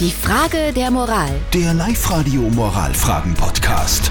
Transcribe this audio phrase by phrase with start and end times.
[0.00, 1.30] Die Frage der Moral.
[1.52, 4.10] Der Live-Radio Moralfragen-Podcast.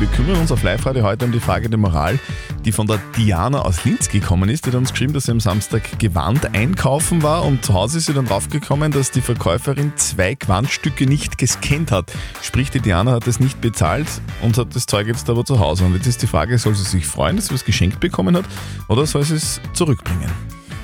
[0.00, 2.18] Wir kümmern uns auf Live-Radio heute um die Frage der Moral,
[2.64, 4.66] die von der Diana aus Linz gekommen ist.
[4.66, 8.06] Die hat uns geschrieben, dass sie am Samstag Gewand einkaufen war und zu Hause ist
[8.06, 12.10] sie dann draufgekommen, dass die Verkäuferin zwei Gewandstücke nicht gescannt hat.
[12.42, 14.08] Sprich, die Diana hat es nicht bezahlt
[14.42, 15.84] und hat das Zeug jetzt aber zu Hause.
[15.84, 18.44] Und jetzt ist die Frage, soll sie sich freuen, dass sie was geschenkt bekommen hat
[18.88, 20.32] oder soll sie es zurückbringen?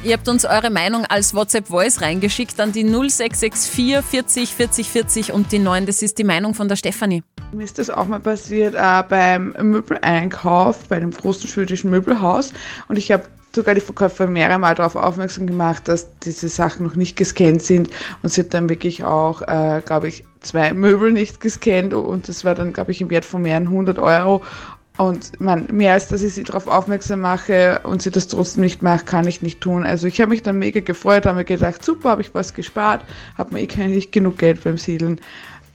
[0.03, 5.53] Ihr habt uns eure Meinung als WhatsApp-Voice reingeschickt an die 0664 40 40 40 und
[5.53, 5.85] die 9.
[5.85, 7.23] Das ist die Meinung von der Stefanie.
[7.53, 12.55] Mir ist das auch mal passiert äh, beim Möbeleinkauf bei dem großen schwedischen Möbelhaus
[12.89, 13.25] und ich habe
[13.55, 17.91] sogar die Verkäuferin mehrere Mal darauf aufmerksam gemacht, dass diese Sachen noch nicht gescannt sind
[18.23, 22.47] und sie hat dann wirklich auch, äh, glaube ich, zwei Möbel nicht gescannt und das
[22.47, 24.43] war dann, glaube ich, im Wert von mehreren hundert Euro
[25.01, 28.83] und man, mehr als dass ich sie darauf aufmerksam mache und sie das trotzdem nicht
[28.83, 29.85] macht, kann ich nicht tun.
[29.85, 33.03] Also ich habe mich dann mega gefreut, habe mir gedacht, super, habe ich was gespart,
[33.39, 35.19] habe mir eh nicht genug Geld beim Siedeln.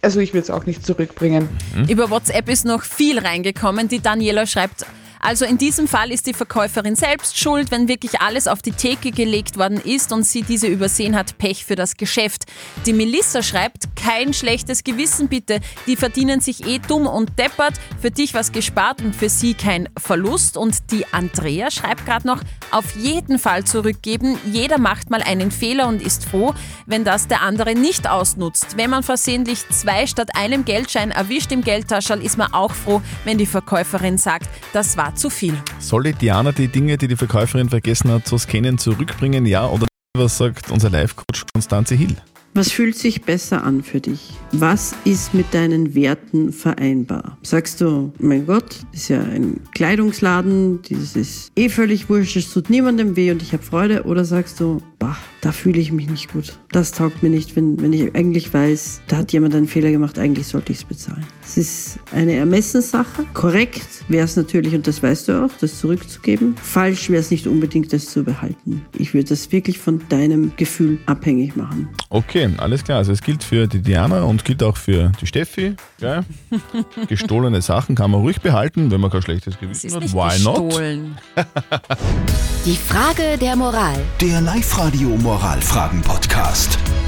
[0.03, 1.49] Also ich will es auch nicht zurückbringen.
[1.89, 3.87] Über WhatsApp ist noch viel reingekommen.
[3.87, 4.85] Die Daniela schreibt,
[5.25, 9.09] also in diesem Fall ist die Verkäuferin selbst schuld, wenn wirklich alles auf die Theke
[9.09, 12.43] gelegt worden ist und sie diese übersehen hat, Pech für das Geschäft.
[12.85, 18.11] Die Melissa schreibt, kein schlechtes Gewissen bitte, die verdienen sich eh dumm und deppert, für
[18.11, 20.57] dich was gespart und für sie kein Verlust.
[20.57, 25.87] Und die Andrea schreibt gerade noch, auf jeden Fall zurückgeben, jeder macht mal einen Fehler
[25.87, 26.53] und ist froh,
[26.85, 28.77] wenn das der andere nicht ausnutzt.
[28.77, 33.39] Wenn man versehentlich zwei statt einem Geldschein erwischt im Geldtaschel, ist man auch froh, wenn
[33.39, 35.53] die Verkäuferin sagt, das war zu viel.
[35.79, 39.45] Soll die Diana die Dinge, die die Verkäuferin vergessen hat, zu scannen, zurückbringen?
[39.45, 42.15] Ja oder was sagt unser Live-Coach Konstanze Hill?
[42.57, 44.31] Was fühlt sich besser an für dich?
[44.53, 47.37] Was ist mit deinen Werten vereinbar?
[47.41, 52.69] Sagst du, mein Gott, ist ja ein Kleidungsladen, das ist eh völlig wurscht, es tut
[52.69, 54.03] niemandem weh und ich habe Freude?
[54.03, 56.57] Oder sagst du, bah, da fühle ich mich nicht gut.
[56.71, 60.17] Das taugt mir nicht, wenn, wenn ich eigentlich weiß, da hat jemand einen Fehler gemacht,
[60.17, 61.23] eigentlich sollte ich es bezahlen.
[61.43, 63.23] Es ist eine Ermessenssache.
[63.35, 66.55] Korrekt wäre es natürlich, und das weißt du auch, das zurückzugeben.
[66.57, 68.83] Falsch wäre es nicht unbedingt, das zu behalten.
[68.97, 71.89] Ich würde das wirklich von deinem Gefühl abhängig machen.
[72.09, 72.97] Okay, alles klar.
[72.97, 75.75] Also es gilt für die Diana und gilt auch für die Steffi.
[75.99, 76.23] Gell?
[77.07, 80.01] Gestohlene Sachen kann man ruhig behalten, wenn man kein schlechtes Es Gewissen ist hat.
[80.01, 80.69] nicht Why not?
[80.69, 81.17] gestohlen.
[82.65, 83.95] Die Frage der Moral.
[84.19, 87.04] Der Live-Radio Moralfragen-Podcast.